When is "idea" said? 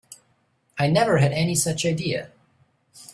1.85-2.31